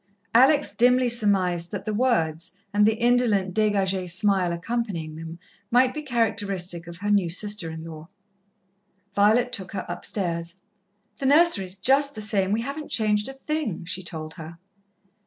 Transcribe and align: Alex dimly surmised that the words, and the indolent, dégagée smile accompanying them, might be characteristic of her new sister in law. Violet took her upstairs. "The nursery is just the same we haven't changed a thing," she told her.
Alex 0.33 0.75
dimly 0.75 1.07
surmised 1.07 1.69
that 1.69 1.85
the 1.85 1.93
words, 1.93 2.55
and 2.73 2.87
the 2.87 2.95
indolent, 2.95 3.53
dégagée 3.53 4.09
smile 4.09 4.51
accompanying 4.51 5.13
them, 5.15 5.37
might 5.69 5.93
be 5.93 6.01
characteristic 6.01 6.87
of 6.87 6.97
her 6.97 7.11
new 7.11 7.29
sister 7.29 7.69
in 7.69 7.83
law. 7.85 8.07
Violet 9.13 9.51
took 9.51 9.73
her 9.73 9.85
upstairs. 9.87 10.55
"The 11.19 11.27
nursery 11.27 11.65
is 11.65 11.75
just 11.75 12.15
the 12.15 12.21
same 12.21 12.51
we 12.51 12.61
haven't 12.61 12.89
changed 12.89 13.27
a 13.29 13.33
thing," 13.33 13.85
she 13.85 14.01
told 14.01 14.33
her. 14.33 14.57